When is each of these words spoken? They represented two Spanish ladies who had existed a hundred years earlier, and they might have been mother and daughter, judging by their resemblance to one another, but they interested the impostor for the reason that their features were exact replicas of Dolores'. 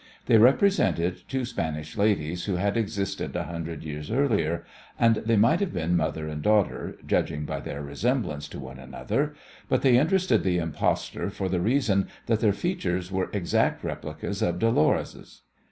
They 0.25 0.39
represented 0.39 1.21
two 1.27 1.45
Spanish 1.45 1.95
ladies 1.95 2.45
who 2.45 2.55
had 2.55 2.75
existed 2.75 3.35
a 3.35 3.43
hundred 3.43 3.83
years 3.83 4.09
earlier, 4.09 4.65
and 4.99 5.17
they 5.17 5.35
might 5.35 5.59
have 5.59 5.71
been 5.71 5.95
mother 5.95 6.27
and 6.27 6.41
daughter, 6.41 6.97
judging 7.05 7.45
by 7.45 7.59
their 7.59 7.83
resemblance 7.83 8.47
to 8.47 8.59
one 8.59 8.79
another, 8.79 9.35
but 9.69 9.83
they 9.83 9.99
interested 9.99 10.41
the 10.41 10.57
impostor 10.57 11.29
for 11.29 11.49
the 11.49 11.61
reason 11.61 12.07
that 12.25 12.39
their 12.39 12.51
features 12.51 13.11
were 13.11 13.29
exact 13.31 13.83
replicas 13.83 14.41
of 14.41 14.57
Dolores'. 14.57 15.43